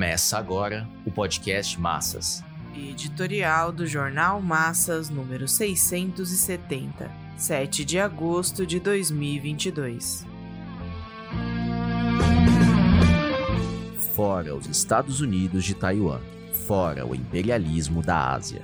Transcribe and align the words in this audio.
Começa 0.00 0.38
agora 0.38 0.88
o 1.04 1.10
podcast 1.10 1.78
Massas. 1.78 2.42
Editorial 2.74 3.70
do 3.70 3.86
Jornal 3.86 4.40
Massas, 4.40 5.10
número 5.10 5.46
670, 5.46 7.10
7 7.36 7.84
de 7.84 7.98
agosto 7.98 8.64
de 8.64 8.80
2022. 8.80 10.26
Fora 14.16 14.54
os 14.54 14.66
Estados 14.68 15.20
Unidos 15.20 15.66
de 15.66 15.74
Taiwan. 15.74 16.22
Fora 16.66 17.04
o 17.04 17.14
imperialismo 17.14 18.02
da 18.02 18.32
Ásia. 18.32 18.62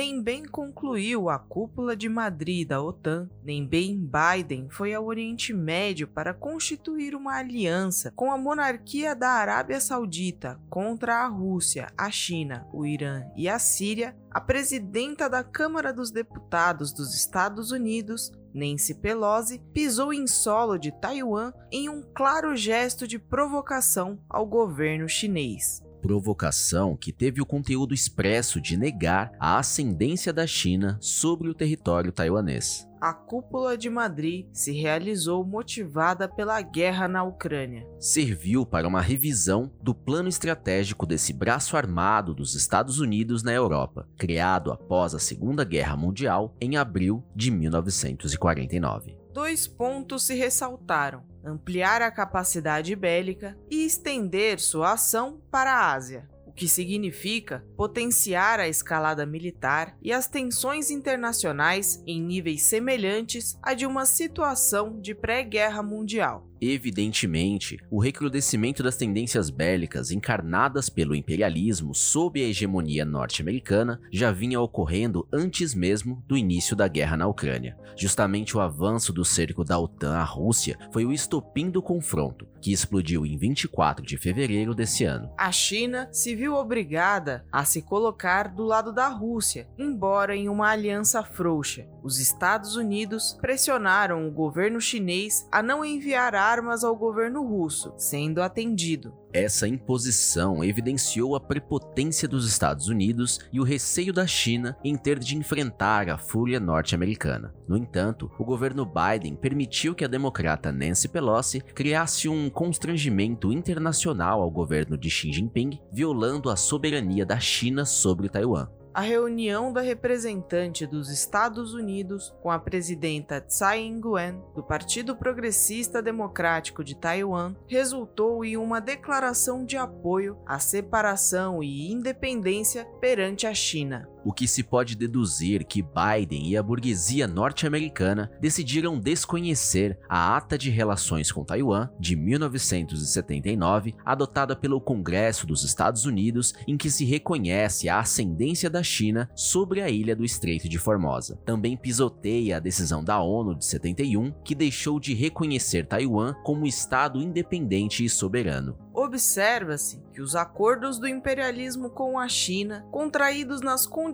Nem 0.00 0.22
bem 0.22 0.46
concluiu 0.46 1.28
a 1.28 1.38
cúpula 1.38 1.94
de 1.94 2.08
Madrid 2.08 2.66
da 2.66 2.80
OTAN, 2.80 3.28
nem 3.44 3.66
bem 3.66 4.00
Biden 4.00 4.70
foi 4.70 4.94
ao 4.94 5.04
Oriente 5.04 5.52
Médio 5.52 6.08
para 6.08 6.32
constituir 6.32 7.14
uma 7.14 7.36
aliança 7.36 8.10
com 8.16 8.32
a 8.32 8.38
monarquia 8.38 9.14
da 9.14 9.28
Arábia 9.28 9.78
Saudita 9.78 10.58
contra 10.70 11.16
a 11.16 11.26
Rússia, 11.26 11.92
a 11.98 12.10
China, 12.10 12.66
o 12.72 12.86
Irã 12.86 13.24
e 13.36 13.46
a 13.46 13.58
Síria, 13.58 14.16
a 14.30 14.40
presidenta 14.40 15.28
da 15.28 15.44
Câmara 15.44 15.92
dos 15.92 16.10
Deputados 16.10 16.94
dos 16.94 17.14
Estados 17.14 17.70
Unidos, 17.70 18.32
Nancy 18.54 18.94
Pelosi, 18.94 19.62
pisou 19.70 20.14
em 20.14 20.26
solo 20.26 20.78
de 20.78 20.92
Taiwan 20.98 21.52
em 21.70 21.90
um 21.90 22.02
claro 22.14 22.56
gesto 22.56 23.06
de 23.06 23.18
provocação 23.18 24.18
ao 24.30 24.46
governo 24.46 25.06
chinês 25.06 25.82
provocação 26.00 26.96
que 26.96 27.12
teve 27.12 27.40
o 27.40 27.46
conteúdo 27.46 27.94
expresso 27.94 28.60
de 28.60 28.76
negar 28.76 29.32
a 29.38 29.58
ascendência 29.58 30.32
da 30.32 30.46
China 30.46 30.98
sobre 31.00 31.48
o 31.48 31.54
território 31.54 32.10
taiwanês. 32.10 32.88
A 33.00 33.14
cúpula 33.14 33.78
de 33.78 33.88
Madrid 33.88 34.46
se 34.52 34.72
realizou 34.72 35.42
motivada 35.42 36.28
pela 36.28 36.60
guerra 36.60 37.08
na 37.08 37.22
Ucrânia. 37.22 37.86
Serviu 37.98 38.66
para 38.66 38.86
uma 38.86 39.00
revisão 39.00 39.72
do 39.82 39.94
plano 39.94 40.28
estratégico 40.28 41.06
desse 41.06 41.32
braço 41.32 41.78
armado 41.78 42.34
dos 42.34 42.54
Estados 42.54 43.00
Unidos 43.00 43.42
na 43.42 43.52
Europa, 43.52 44.06
criado 44.18 44.70
após 44.70 45.14
a 45.14 45.18
Segunda 45.18 45.64
Guerra 45.64 45.96
Mundial 45.96 46.54
em 46.60 46.76
abril 46.76 47.24
de 47.34 47.50
1949 47.50 49.19
dois 49.32 49.66
pontos 49.66 50.24
se 50.24 50.34
ressaltaram: 50.34 51.24
ampliar 51.44 52.02
a 52.02 52.10
capacidade 52.10 52.94
bélica 52.94 53.56
e 53.70 53.84
estender 53.84 54.60
sua 54.60 54.92
ação 54.92 55.40
para 55.50 55.72
a 55.72 55.92
Ásia 55.92 56.28
que 56.60 56.68
significa 56.68 57.64
potenciar 57.74 58.60
a 58.60 58.68
escalada 58.68 59.24
militar 59.24 59.96
e 60.02 60.12
as 60.12 60.26
tensões 60.26 60.90
internacionais 60.90 62.04
em 62.06 62.20
níveis 62.20 62.64
semelhantes 62.64 63.58
a 63.62 63.72
de 63.72 63.86
uma 63.86 64.04
situação 64.04 65.00
de 65.00 65.14
pré-guerra 65.14 65.82
mundial. 65.82 66.50
Evidentemente, 66.60 67.78
o 67.90 67.98
recrudescimento 67.98 68.82
das 68.82 68.94
tendências 68.94 69.48
bélicas 69.48 70.10
encarnadas 70.10 70.90
pelo 70.90 71.14
imperialismo 71.14 71.94
sob 71.94 72.38
a 72.38 72.46
hegemonia 72.46 73.02
norte-americana 73.06 73.98
já 74.12 74.30
vinha 74.30 74.60
ocorrendo 74.60 75.26
antes 75.32 75.74
mesmo 75.74 76.22
do 76.28 76.36
início 76.36 76.76
da 76.76 76.86
guerra 76.86 77.16
na 77.16 77.26
Ucrânia. 77.26 77.78
Justamente 77.96 78.54
o 78.54 78.60
avanço 78.60 79.10
do 79.10 79.24
cerco 79.24 79.64
da 79.64 79.78
OTAN 79.78 80.12
à 80.12 80.22
Rússia 80.22 80.76
foi 80.92 81.06
o 81.06 81.12
estopim 81.12 81.70
do 81.70 81.80
confronto, 81.80 82.46
que 82.60 82.72
explodiu 82.72 83.24
em 83.24 83.36
24 83.36 84.04
de 84.04 84.16
fevereiro 84.16 84.74
desse 84.74 85.04
ano. 85.04 85.32
A 85.36 85.50
China 85.50 86.08
se 86.12 86.34
viu 86.34 86.54
obrigada 86.54 87.44
a 87.50 87.64
se 87.64 87.82
colocar 87.82 88.48
do 88.48 88.64
lado 88.64 88.92
da 88.92 89.08
Rússia, 89.08 89.68
embora 89.78 90.36
em 90.36 90.48
uma 90.48 90.68
aliança 90.68 91.22
frouxa. 91.22 91.86
Os 92.02 92.18
Estados 92.18 92.76
Unidos 92.76 93.38
pressionaram 93.40 94.26
o 94.26 94.30
governo 94.30 94.80
chinês 94.80 95.46
a 95.50 95.62
não 95.62 95.84
enviar 95.84 96.34
armas 96.34 96.84
ao 96.84 96.96
governo 96.96 97.42
russo, 97.46 97.92
sendo 97.96 98.42
atendido. 98.42 99.14
Essa 99.32 99.68
imposição 99.68 100.64
evidenciou 100.64 101.36
a 101.36 101.40
prepotência 101.40 102.26
dos 102.26 102.48
Estados 102.48 102.88
Unidos 102.88 103.38
e 103.52 103.60
o 103.60 103.64
receio 103.64 104.12
da 104.12 104.26
China 104.26 104.76
em 104.82 104.96
ter 104.96 105.20
de 105.20 105.36
enfrentar 105.36 106.08
a 106.08 106.18
fúria 106.18 106.58
norte-americana. 106.58 107.54
No 107.68 107.76
entanto, 107.76 108.28
o 108.38 108.44
governo 108.44 108.84
Biden 108.84 109.36
permitiu 109.36 109.94
que 109.94 110.04
a 110.04 110.08
democrata 110.08 110.72
Nancy 110.72 111.08
Pelosi 111.08 111.60
criasse 111.60 112.28
um 112.28 112.50
constrangimento 112.50 113.52
internacional 113.52 114.42
ao 114.42 114.50
governo 114.50 114.98
de 114.98 115.08
Xi 115.08 115.32
Jinping, 115.32 115.78
violando 115.92 116.50
a 116.50 116.56
soberania 116.56 117.24
da 117.24 117.38
China 117.38 117.84
sobre 117.84 118.28
Taiwan 118.28 118.68
a 118.92 119.00
reunião 119.00 119.72
da 119.72 119.80
representante 119.80 120.84
dos 120.84 121.10
Estados 121.10 121.74
Unidos 121.74 122.34
com 122.42 122.50
a 122.50 122.58
presidenta 122.58 123.40
Tsai 123.40 123.82
Ing-wen 123.82 124.42
do 124.54 124.62
Partido 124.62 125.14
Progressista 125.16 126.02
Democrático 126.02 126.82
de 126.82 126.96
Taiwan 126.96 127.54
resultou 127.68 128.44
em 128.44 128.56
uma 128.56 128.80
declaração 128.80 129.64
de 129.64 129.76
apoio 129.76 130.38
à 130.44 130.58
separação 130.58 131.62
e 131.62 131.92
independência 131.92 132.84
perante 133.00 133.46
a 133.46 133.54
China 133.54 134.08
o 134.24 134.32
que 134.32 134.46
se 134.46 134.62
pode 134.62 134.96
deduzir 134.96 135.64
que 135.64 135.82
Biden 135.82 136.48
e 136.48 136.56
a 136.56 136.62
burguesia 136.62 137.26
norte-americana 137.26 138.30
decidiram 138.40 138.98
desconhecer 138.98 139.98
a 140.08 140.36
Ata 140.36 140.58
de 140.58 140.70
Relações 140.70 141.32
com 141.32 141.44
Taiwan 141.44 141.88
de 141.98 142.14
1979, 142.16 143.94
adotada 144.04 144.54
pelo 144.54 144.80
Congresso 144.80 145.46
dos 145.46 145.64
Estados 145.64 146.04
Unidos, 146.04 146.54
em 146.66 146.76
que 146.76 146.90
se 146.90 147.04
reconhece 147.04 147.88
a 147.88 147.98
ascendência 147.98 148.68
da 148.68 148.82
China 148.82 149.30
sobre 149.34 149.80
a 149.80 149.88
ilha 149.88 150.14
do 150.14 150.24
Estreito 150.24 150.68
de 150.68 150.78
Formosa. 150.78 151.40
Também 151.44 151.76
pisoteia 151.76 152.56
a 152.56 152.60
decisão 152.60 153.02
da 153.02 153.20
ONU 153.20 153.54
de 153.54 153.64
71, 153.64 154.32
que 154.44 154.54
deixou 154.54 155.00
de 155.00 155.14
reconhecer 155.14 155.86
Taiwan 155.86 156.34
como 156.44 156.66
Estado 156.66 157.20
independente 157.20 158.04
e 158.04 158.08
soberano. 158.08 158.76
Observa-se 158.92 160.02
que 160.12 160.20
os 160.20 160.34
acordos 160.36 160.98
do 160.98 161.08
imperialismo 161.08 161.90
com 161.90 162.18
a 162.18 162.28
China, 162.28 162.86
contraídos 162.90 163.60
nas 163.60 163.86
condições 163.86 164.09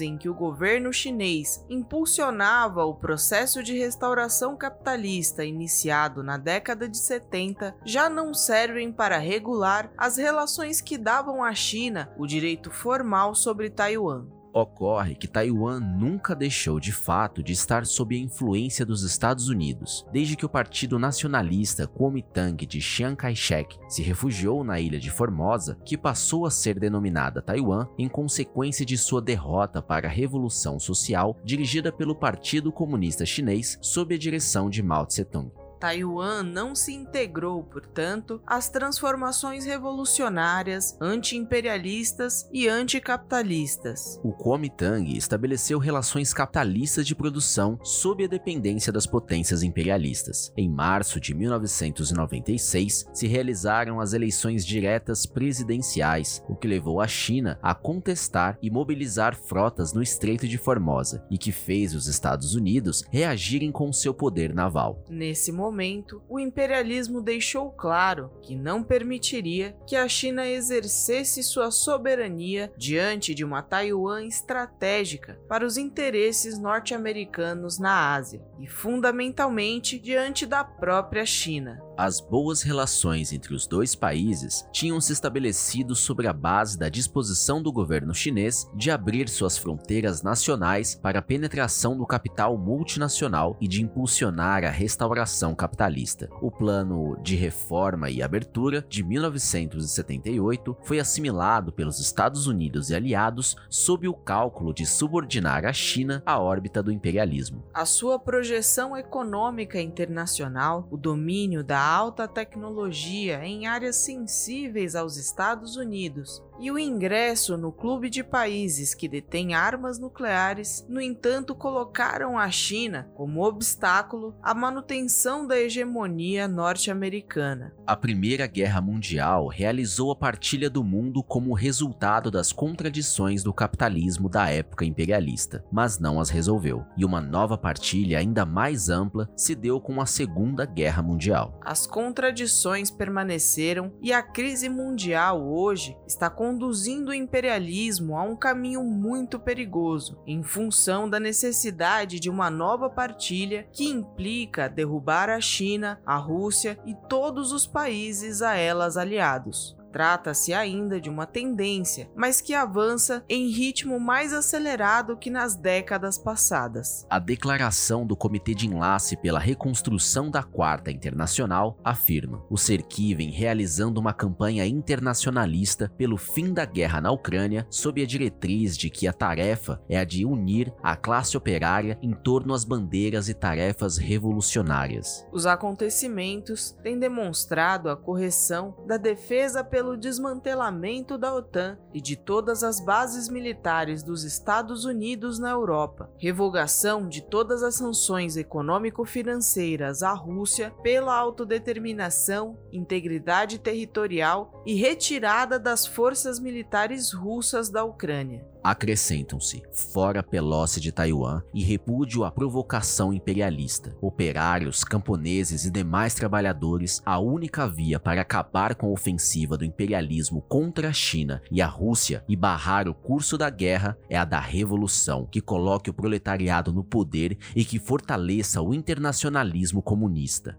em 0.00 0.16
que 0.16 0.28
o 0.28 0.34
governo 0.34 0.92
chinês 0.92 1.64
impulsionava 1.68 2.84
o 2.84 2.94
processo 2.94 3.62
de 3.62 3.76
restauração 3.76 4.56
capitalista 4.56 5.44
iniciado 5.44 6.22
na 6.22 6.36
década 6.36 6.88
de 6.88 6.98
70, 6.98 7.76
já 7.84 8.08
não 8.08 8.32
servem 8.34 8.92
para 8.92 9.18
regular 9.18 9.90
as 9.96 10.16
relações 10.16 10.80
que 10.80 10.98
davam 10.98 11.42
à 11.42 11.54
China 11.54 12.12
o 12.18 12.26
direito 12.26 12.70
formal 12.70 13.34
sobre 13.34 13.70
Taiwan. 13.70 14.35
Ocorre 14.56 15.14
que 15.14 15.28
Taiwan 15.28 15.80
nunca 15.80 16.34
deixou 16.34 16.80
de 16.80 16.90
fato 16.90 17.42
de 17.42 17.52
estar 17.52 17.84
sob 17.84 18.16
a 18.16 18.18
influência 18.18 18.86
dos 18.86 19.02
Estados 19.02 19.50
Unidos, 19.50 20.06
desde 20.10 20.34
que 20.34 20.46
o 20.46 20.48
Partido 20.48 20.98
Nacionalista 20.98 21.86
Kuomintang 21.86 22.64
de 22.64 22.80
Chiang 22.80 23.14
Kai-shek 23.14 23.78
se 23.86 24.02
refugiou 24.02 24.64
na 24.64 24.80
ilha 24.80 24.98
de 24.98 25.10
Formosa, 25.10 25.76
que 25.84 25.94
passou 25.94 26.46
a 26.46 26.50
ser 26.50 26.80
denominada 26.80 27.42
Taiwan 27.42 27.86
em 27.98 28.08
consequência 28.08 28.86
de 28.86 28.96
sua 28.96 29.20
derrota 29.20 29.82
para 29.82 30.08
a 30.08 30.10
Revolução 30.10 30.80
Social 30.80 31.36
dirigida 31.44 31.92
pelo 31.92 32.16
Partido 32.16 32.72
Comunista 32.72 33.26
Chinês 33.26 33.78
sob 33.82 34.14
a 34.14 34.18
direção 34.18 34.70
de 34.70 34.82
Mao 34.82 35.04
Tse-tung. 35.04 35.65
Taiwan 35.78 36.42
não 36.42 36.74
se 36.74 36.92
integrou, 36.92 37.62
portanto, 37.62 38.40
às 38.46 38.68
transformações 38.68 39.64
revolucionárias, 39.64 40.96
anti-imperialistas 41.00 42.48
e 42.52 42.68
anticapitalistas. 42.68 44.20
O 44.22 44.32
Kuomintang 44.32 45.16
estabeleceu 45.16 45.78
relações 45.78 46.32
capitalistas 46.32 47.06
de 47.06 47.14
produção 47.14 47.78
sob 47.82 48.24
a 48.24 48.28
dependência 48.28 48.92
das 48.92 49.06
potências 49.06 49.62
imperialistas. 49.62 50.52
Em 50.56 50.68
março 50.68 51.20
de 51.20 51.34
1996, 51.34 53.08
se 53.12 53.26
realizaram 53.26 54.00
as 54.00 54.12
eleições 54.12 54.64
diretas 54.64 55.26
presidenciais, 55.26 56.42
o 56.48 56.56
que 56.56 56.66
levou 56.66 57.00
a 57.00 57.06
China 57.06 57.58
a 57.62 57.74
contestar 57.74 58.58
e 58.62 58.70
mobilizar 58.70 59.36
frotas 59.36 59.92
no 59.92 60.02
Estreito 60.02 60.48
de 60.48 60.58
Formosa 60.58 61.24
e 61.30 61.38
que 61.38 61.52
fez 61.52 61.94
os 61.94 62.06
Estados 62.06 62.54
Unidos 62.54 63.04
reagirem 63.10 63.70
com 63.70 63.92
seu 63.92 64.14
poder 64.14 64.54
naval. 64.54 65.04
Nesse 65.08 65.52
momento, 65.52 65.65
momento, 65.66 66.22
o 66.28 66.38
imperialismo 66.38 67.20
deixou 67.20 67.70
claro 67.70 68.30
que 68.40 68.54
não 68.54 68.84
permitiria 68.84 69.76
que 69.86 69.96
a 69.96 70.08
China 70.08 70.46
exercesse 70.46 71.42
sua 71.42 71.72
soberania 71.72 72.72
diante 72.76 73.34
de 73.34 73.44
uma 73.44 73.62
Taiwan 73.62 74.24
estratégica 74.24 75.38
para 75.48 75.66
os 75.66 75.76
interesses 75.76 76.56
norte-americanos 76.58 77.78
na 77.80 78.14
Ásia 78.14 78.40
e, 78.60 78.68
fundamentalmente, 78.68 79.98
diante 79.98 80.46
da 80.46 80.62
própria 80.62 81.26
China. 81.26 81.82
As 81.96 82.20
boas 82.20 82.60
relações 82.60 83.32
entre 83.32 83.54
os 83.54 83.66
dois 83.66 83.94
países 83.94 84.68
tinham 84.70 85.00
se 85.00 85.14
estabelecido 85.14 85.94
sobre 85.94 86.28
a 86.28 86.32
base 86.32 86.78
da 86.78 86.90
disposição 86.90 87.62
do 87.62 87.72
governo 87.72 88.14
chinês 88.14 88.70
de 88.74 88.90
abrir 88.90 89.30
suas 89.30 89.56
fronteiras 89.56 90.22
nacionais 90.22 90.94
para 90.94 91.20
a 91.20 91.22
penetração 91.22 91.96
do 91.96 92.06
capital 92.06 92.58
multinacional 92.58 93.56
e 93.62 93.66
de 93.66 93.82
impulsionar 93.82 94.62
a 94.62 94.68
restauração 94.68 95.54
capitalista. 95.54 96.28
O 96.42 96.50
plano 96.50 97.16
de 97.22 97.34
reforma 97.34 98.10
e 98.10 98.22
abertura 98.22 98.84
de 98.86 99.02
1978 99.02 100.76
foi 100.82 101.00
assimilado 101.00 101.72
pelos 101.72 101.98
Estados 101.98 102.46
Unidos 102.46 102.90
e 102.90 102.94
aliados 102.94 103.56
sob 103.70 104.06
o 104.06 104.12
cálculo 104.12 104.74
de 104.74 104.84
subordinar 104.84 105.64
a 105.64 105.72
China 105.72 106.22
à 106.26 106.38
órbita 106.38 106.82
do 106.82 106.92
imperialismo. 106.92 107.64
A 107.72 107.86
sua 107.86 108.18
projeção 108.18 108.94
econômica 108.94 109.80
internacional, 109.80 110.86
o 110.90 110.98
domínio 110.98 111.64
da 111.64 111.85
alta 111.86 112.26
tecnologia 112.26 113.44
em 113.44 113.66
áreas 113.66 113.96
sensíveis 113.96 114.94
aos 114.94 115.16
Estados 115.16 115.76
Unidos 115.76 116.42
e 116.58 116.70
o 116.70 116.78
ingresso 116.78 117.56
no 117.56 117.70
clube 117.70 118.08
de 118.08 118.24
países 118.24 118.94
que 118.94 119.08
detêm 119.08 119.54
armas 119.54 119.98
nucleares, 119.98 120.86
no 120.88 121.00
entanto, 121.00 121.54
colocaram 121.54 122.38
a 122.38 122.50
China 122.50 123.10
como 123.14 123.44
obstáculo 123.44 124.34
à 124.42 124.54
manutenção 124.54 125.46
da 125.46 125.58
hegemonia 125.58 126.48
norte-americana. 126.48 127.74
A 127.86 127.94
Primeira 127.94 128.46
Guerra 128.46 128.80
Mundial 128.80 129.48
realizou 129.48 130.10
a 130.10 130.16
partilha 130.16 130.70
do 130.70 130.82
mundo 130.82 131.22
como 131.22 131.52
resultado 131.52 132.30
das 132.30 132.52
contradições 132.52 133.42
do 133.42 133.52
capitalismo 133.52 134.28
da 134.28 134.48
época 134.48 134.84
imperialista, 134.84 135.64
mas 135.70 135.98
não 135.98 136.18
as 136.18 136.30
resolveu, 136.30 136.84
e 136.96 137.04
uma 137.04 137.20
nova 137.20 137.58
partilha 137.58 138.18
ainda 138.18 138.46
mais 138.46 138.88
ampla 138.88 139.28
se 139.36 139.54
deu 139.54 139.80
com 139.80 140.00
a 140.00 140.06
Segunda 140.06 140.64
Guerra 140.64 141.02
Mundial. 141.02 141.58
As 141.76 141.86
contradições 141.86 142.90
permaneceram 142.90 143.92
e 144.00 144.10
a 144.10 144.22
crise 144.22 144.66
mundial 144.66 145.46
hoje 145.46 145.94
está 146.06 146.30
conduzindo 146.30 147.10
o 147.10 147.14
imperialismo 147.14 148.16
a 148.16 148.22
um 148.22 148.34
caminho 148.34 148.82
muito 148.82 149.38
perigoso, 149.38 150.18
em 150.26 150.42
função 150.42 151.06
da 151.06 151.20
necessidade 151.20 152.18
de 152.18 152.30
uma 152.30 152.48
nova 152.48 152.88
partilha 152.88 153.68
que 153.70 153.84
implica 153.84 154.70
derrubar 154.70 155.28
a 155.28 155.38
China, 155.38 156.00
a 156.06 156.16
Rússia 156.16 156.78
e 156.86 156.94
todos 157.10 157.52
os 157.52 157.66
países 157.66 158.40
a 158.40 158.54
elas 158.54 158.96
aliados. 158.96 159.76
Trata-se 159.96 160.52
ainda 160.52 161.00
de 161.00 161.08
uma 161.08 161.24
tendência, 161.24 162.10
mas 162.14 162.42
que 162.42 162.52
avança 162.52 163.24
em 163.30 163.48
ritmo 163.48 163.98
mais 163.98 164.30
acelerado 164.30 165.16
que 165.16 165.30
nas 165.30 165.56
décadas 165.56 166.18
passadas. 166.18 167.06
A 167.08 167.18
declaração 167.18 168.06
do 168.06 168.14
Comitê 168.14 168.52
de 168.52 168.66
Enlace 168.66 169.16
pela 169.16 169.38
Reconstrução 169.38 170.30
da 170.30 170.42
Quarta 170.42 170.90
Internacional 170.90 171.78
afirma: 171.82 172.44
o 172.50 172.58
CERQI 172.58 173.14
vem 173.14 173.30
realizando 173.30 173.98
uma 173.98 174.12
campanha 174.12 174.66
internacionalista 174.66 175.90
pelo 175.96 176.18
fim 176.18 176.52
da 176.52 176.66
guerra 176.66 177.00
na 177.00 177.10
Ucrânia 177.10 177.66
sob 177.70 178.02
a 178.02 178.06
diretriz 178.06 178.76
de 178.76 178.90
que 178.90 179.08
a 179.08 179.14
tarefa 179.14 179.80
é 179.88 179.96
a 179.96 180.04
de 180.04 180.26
unir 180.26 180.74
a 180.82 180.94
classe 180.94 181.38
operária 181.38 181.98
em 182.02 182.12
torno 182.12 182.52
às 182.52 182.66
bandeiras 182.66 183.30
e 183.30 183.34
tarefas 183.34 183.96
revolucionárias. 183.96 185.26
Os 185.32 185.46
acontecimentos 185.46 186.72
têm 186.82 186.98
demonstrado 186.98 187.88
a 187.88 187.96
correção 187.96 188.76
da 188.86 188.98
defesa 188.98 189.64
pelo 189.64 189.85
pelo 189.86 189.96
desmantelamento 189.96 191.16
da 191.16 191.32
OTAN 191.32 191.78
e 191.94 192.00
de 192.00 192.16
todas 192.16 192.64
as 192.64 192.80
bases 192.80 193.28
militares 193.28 194.02
dos 194.02 194.24
Estados 194.24 194.84
Unidos 194.84 195.38
na 195.38 195.50
Europa, 195.50 196.10
revogação 196.18 197.08
de 197.08 197.22
todas 197.22 197.62
as 197.62 197.76
sanções 197.76 198.36
econômico-financeiras 198.36 200.02
à 200.02 200.12
Rússia 200.12 200.74
pela 200.82 201.16
autodeterminação, 201.16 202.58
integridade 202.72 203.60
territorial 203.60 204.60
e 204.66 204.74
retirada 204.74 205.56
das 205.56 205.86
forças 205.86 206.40
militares 206.40 207.12
russas 207.12 207.70
da 207.70 207.84
Ucrânia. 207.84 208.44
Acrescentam-se 208.66 209.62
fora 209.70 210.24
Pelosi 210.24 210.80
de 210.80 210.90
Taiwan 210.90 211.40
e 211.54 211.62
repúdio 211.62 212.24
à 212.24 212.32
provocação 212.32 213.12
imperialista. 213.12 213.96
Operários, 214.00 214.82
camponeses 214.82 215.64
e 215.64 215.70
demais 215.70 216.14
trabalhadores, 216.14 217.00
a 217.06 217.16
única 217.20 217.68
via 217.68 218.00
para 218.00 218.22
acabar 218.22 218.74
com 218.74 218.88
a 218.88 218.90
ofensiva 218.90 219.56
do 219.56 219.64
imperialismo 219.64 220.42
contra 220.42 220.88
a 220.88 220.92
China 220.92 221.40
e 221.48 221.62
a 221.62 221.66
Rússia 221.68 222.24
e 222.28 222.34
barrar 222.34 222.88
o 222.88 222.94
curso 222.94 223.38
da 223.38 223.48
guerra 223.48 223.96
é 224.10 224.18
a 224.18 224.24
da 224.24 224.40
revolução, 224.40 225.28
que 225.30 225.40
coloque 225.40 225.88
o 225.88 225.94
proletariado 225.94 226.72
no 226.72 226.82
poder 226.82 227.38
e 227.54 227.64
que 227.64 227.78
fortaleça 227.78 228.60
o 228.60 228.74
internacionalismo 228.74 229.80
comunista. 229.80 230.58